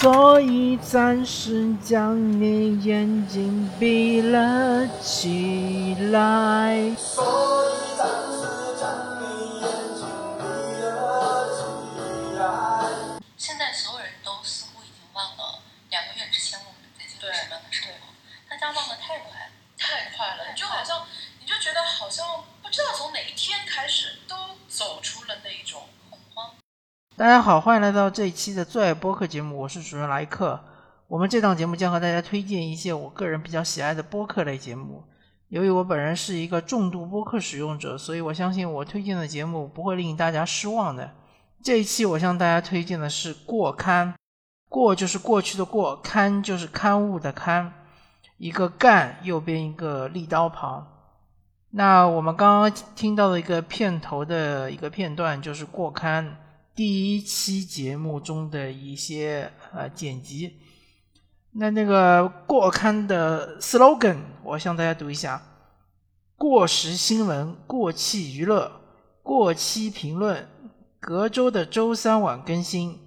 [0.00, 6.74] 所以暂时将你眼睛闭了起来。
[13.38, 18.12] 现在所有人都似乎已经忘了两个月之前我们在经历什么样的生活，
[18.50, 21.06] 大家忘得太快，太快了，你就好像
[21.40, 24.36] 你就觉得好像不知道从哪一天开始都
[24.68, 25.23] 走出。
[27.16, 30.58] 大家好，欢迎来到这一期的最爱播客节目，我是主任莱克。
[31.06, 35.04] 我们这档节目将和大家推荐一些我个人比较喜爱的播客类节目。
[35.46, 41.08] 由于我本人是一个重度播客使用者，所以我相信我推荐的节目不会令大家失望的。
[41.62, 44.12] 这一期我向大家推荐的是《过刊》，
[44.68, 47.72] 过就是过去的过，刊就是刊物的刊，
[48.38, 50.88] 一个干右边一个立刀旁。
[51.70, 56.26] 那我们刚刚听到的一个片头的一个片段，就是《过刊》
[56.74, 60.56] 第一期节目中的一些呃剪辑。
[61.52, 65.40] 那那个过刊的 slogan，我向大家读一下：
[66.36, 68.80] 过时新闻、过气娱乐、
[69.22, 70.48] 过期评论。
[70.98, 72.98] 隔周的周三晚更新，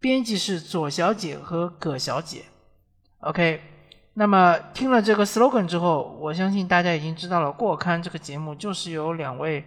[0.00, 2.46] 编辑是左小姐和葛小姐。
[3.20, 3.62] OK，
[4.14, 9.64] 那么听了这个 slogan 之后，我相信大家已经知道了，《过刊》这个节目就是由两位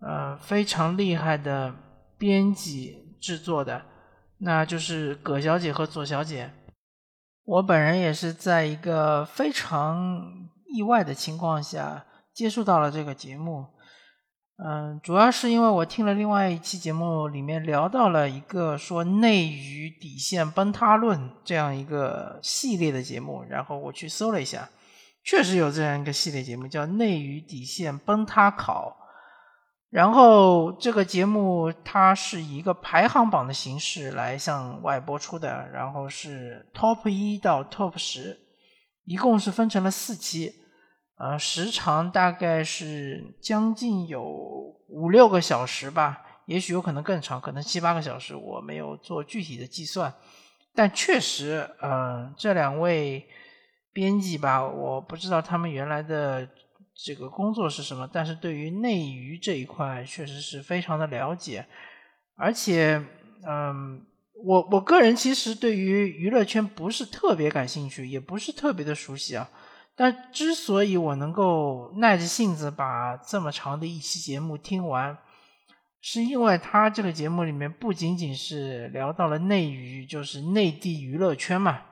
[0.00, 1.74] 呃非常厉害的
[2.18, 3.82] 编辑制作的，
[4.38, 6.50] 那就是葛小姐和左小姐。
[7.44, 13.66] 我本人也是在一个非常意外的情况下接触到了这个节目。
[14.62, 24.68] 嗯，主要是因为我听了另外一期节目，里面聊到了一个说内娱底线崩塌论这样一个系列的节目，然后我去搜了一下，
[25.22, 28.96] 确实有这样一个系列节目叫内娱底线崩塌考。
[29.90, 38.38] 然后这个节目它是以一个排行榜的形式来向外播出的，然后是 Top 一到 Top 十，
[39.04, 40.52] 一共是分成了四期。
[41.16, 44.22] 呃，时长大概是将近有
[44.88, 50.14] 五六个小时吧，也许有可能更长，可能七八个小时，我没有做具体的计算。
[50.76, 53.26] 但确实，呃，这两位
[53.92, 56.48] 编辑吧，我不知道他们原来的
[57.00, 61.64] 这个工作是什么，但是对于内娱这一块，确实是非常的了解。
[62.34, 63.00] 而且，
[63.46, 64.04] 嗯，
[64.44, 69.48] 我我个人其实对于娱乐圈不是特别感兴趣，也不是特别的熟悉啊。
[69.94, 75.16] 但之所以我能够耐着性子把这么长的一期节目听完，
[76.00, 81.82] 是因为他这个节目里面不仅仅是聊到了内娱，就是内地娱乐圈嘛，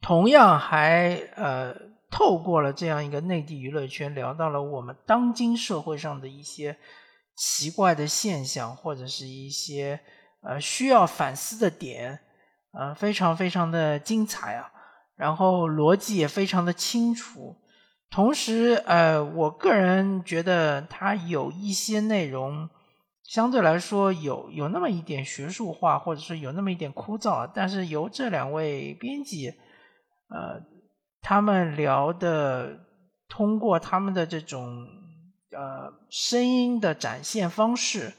[0.00, 1.74] 同样还呃
[2.16, 6.78] 透过了这样一个内地娱乐圈，聊到了我们当今社会上的一些
[7.34, 9.98] 奇怪的现象，或者是一些
[10.40, 12.20] 呃需要反思的点，
[12.70, 14.70] 呃，非常非常的精彩啊。
[15.16, 17.56] 然后逻辑也非常的清楚，
[18.08, 22.70] 同时，呃，我个人觉得它有一些内容
[23.24, 27.50] 相对来说有有那么一点学术化，或者是有那么一点枯燥。
[27.52, 29.48] 但是由这两位编辑，
[30.28, 30.62] 呃，
[31.24, 32.78] 他们聊的，
[33.28, 34.86] 通过他们的这种
[35.50, 38.12] 呃声音的展现方式，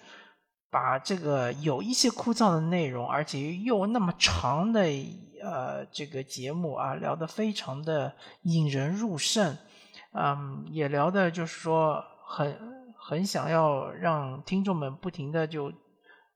[0.70, 4.82] 把这个有一些枯燥的内容，而且又那么长的。
[5.44, 8.12] 呃，这个节目啊，聊得非常的
[8.44, 9.56] 引人入胜，
[10.14, 12.58] 嗯，也聊的就是说很
[12.98, 15.66] 很想要让听众们不停的就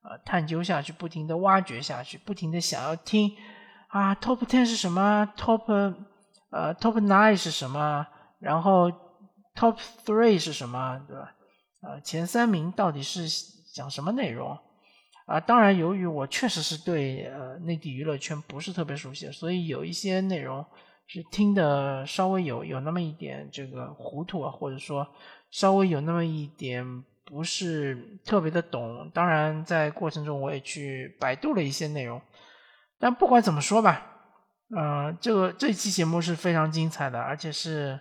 [0.03, 3.31] 呃探究下去，不停的挖掘下去，不停的想要听
[3.87, 5.95] 啊，Top Ten 是什么？Top
[6.51, 8.05] 呃 Top Nine 是什么？
[8.39, 8.91] 然后
[9.55, 10.99] Top Three 是什么？
[11.07, 11.35] 对吧？
[11.81, 13.27] 呃，前三名到底是
[13.73, 14.57] 讲什么内容？
[15.25, 20.65] 啊，当然，由于我确实是对呃内地娱乐圈不是特别熟悉，所以有一些内容
[21.05, 25.07] 是听的稍微有有那么一点这个糊涂啊，或者说
[25.51, 26.83] 稍微有那么一点
[27.25, 29.09] 不是特别的懂。
[29.13, 32.19] 当然，在过程中我也去百度了一些内容，
[32.97, 34.18] 但不管怎么说吧，
[34.75, 37.99] 呃，这个这期节目是非常精彩的，而且是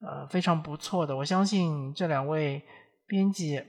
[0.00, 1.16] 呃非常不错的。
[1.16, 2.62] 我相信这两位
[3.06, 3.62] 编辑。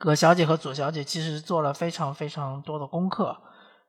[0.00, 3.36] 葛小姐和左小姐其实做了非常非常多的功课，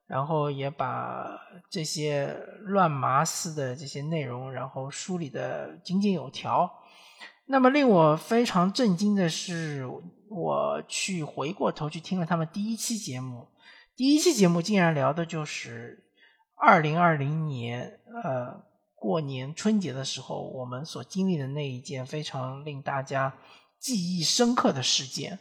[0.07, 1.39] 然后也把
[1.69, 6.67] 这些乱麻似的这些内容，然后梳理的井井有条。
[7.45, 9.87] 那么令我非常震惊的是，
[10.29, 13.47] 我去回过头去听了他们第一期节目，
[13.95, 16.08] 第一期节目竟然聊的就是
[16.59, 18.61] 二零二零年，呃，
[18.95, 23.33] 过年春节的时候我们所经历的那一件非常令大家
[23.79, 25.39] 记忆深刻的事件。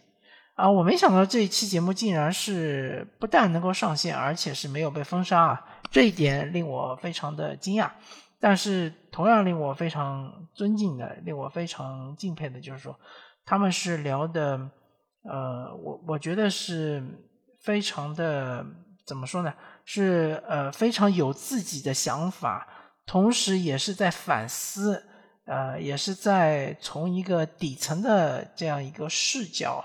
[0.55, 7.91] 啊，我没想到这一期节目竟然是不但能够上线，而且是没有被封杀啊，这一点令我非常的惊讶。
[8.41, 12.99] 但是同样令我非常尊敬的、令我非常敬佩的，就是说
[13.45, 14.57] 他们是聊的，
[15.23, 17.05] 呃，我我觉得是
[17.61, 18.65] 非常的
[19.09, 19.55] 怎么说呢？
[19.87, 22.69] 是呃非常有自己的想法，
[23.07, 25.03] 同时也是在反思，
[25.47, 29.83] 呃，也是在从一个底层的这样一个视角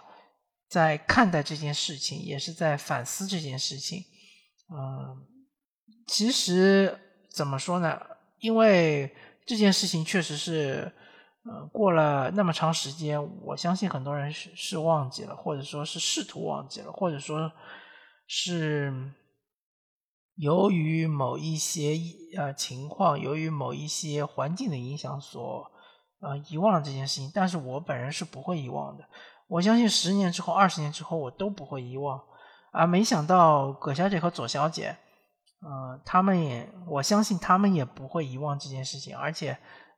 [0.67, 4.03] 在看待这件事情，也是在反思这件事情。
[4.69, 5.25] 嗯，
[6.05, 6.99] 其实
[7.31, 7.97] 怎么说呢？
[8.39, 9.15] 因为
[9.45, 10.91] 这件事情确实是，
[11.45, 17.49] 呃，过了那么长时间，我相信很多人是是忘记了，或者说是试图忘记了，或者说
[18.35, 18.91] 是
[20.33, 21.93] 由于某一些
[22.35, 25.69] 呃情况，由于某一些环境的影响所
[26.19, 27.29] 呃遗忘了这件事情。
[27.31, 29.07] 但是我本人是不会遗忘的，
[29.47, 32.19] 我相信十年之后、二十年之后，我都不会遗忘。
[32.71, 34.97] 啊，没想到葛小姐和左小姐。
[35.61, 39.51] 呃，他们也，我相信他们也不会遗忘这件事情，而且，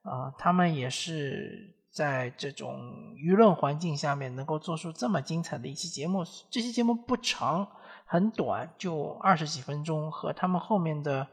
[0.04, 2.82] 呃，他们也是在这种
[3.16, 6.26] 舆论环境下面能够做出这么精彩的一期节目。
[6.52, 7.66] 这期节目不长，
[8.06, 11.28] 很短，就二十几分钟，和他们后面的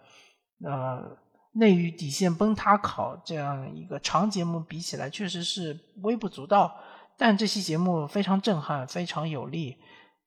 [0.65, 1.17] 呃
[1.55, 6.75] 内娱底线崩塌考这样一个长节目比起来，确实是微不足道。
[7.19, 9.77] 但这期节目非常震撼，非常有力，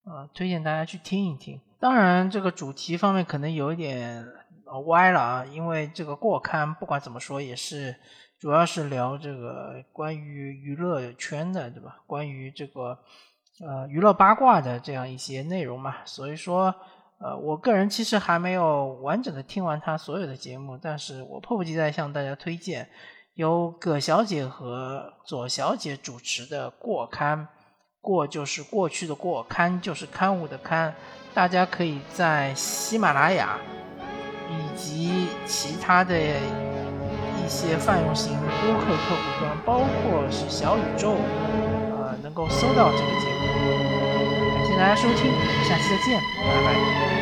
[0.05, 1.59] 呃，推荐大家去听一听。
[1.79, 4.25] 当然，这个主题方面可能有一点
[4.85, 7.95] 歪了啊，因为这个过刊不管怎么说也是，
[8.39, 11.97] 主要是聊这个关于娱乐圈的，对吧？
[12.07, 12.97] 关于这个
[13.59, 15.95] 呃娱乐八卦的这样一些内容嘛。
[16.05, 16.73] 所以说，
[17.19, 22.89] 呃，我个人其实还没有完整的听完他所有的节目，但是我迫不及待向大家推荐
[23.35, 27.47] 由葛小姐和左小姐主持的过刊。
[28.01, 30.93] 过就是过去的过，刊就是刊物的刊。
[31.33, 33.57] 大家可以在喜马拉雅
[34.47, 41.15] 以及其他的一些泛用型播客客户端，包括是小宇宙，
[42.35, 43.45] 能够搜到这个节目。
[44.53, 45.31] 感谢大家收听，
[45.63, 47.14] 下期再见，拜拜。